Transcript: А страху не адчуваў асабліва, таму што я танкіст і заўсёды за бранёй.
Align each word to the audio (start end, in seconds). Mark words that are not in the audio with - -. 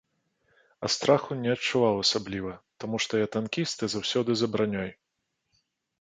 А 0.87 0.89
страху 0.93 1.35
не 1.41 1.51
адчуваў 1.55 2.01
асабліва, 2.05 2.53
таму 2.85 2.95
што 3.05 3.23
я 3.25 3.31
танкіст 3.39 3.77
і 3.89 3.91
заўсёды 3.95 4.31
за 4.41 4.47
бранёй. 4.55 4.89